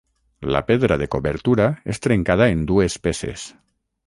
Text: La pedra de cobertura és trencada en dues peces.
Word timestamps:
La 0.53 0.61
pedra 0.69 0.97
de 1.01 1.07
cobertura 1.15 1.67
és 1.95 2.01
trencada 2.07 2.49
en 2.55 2.65
dues 2.73 2.97
peces. 3.07 3.47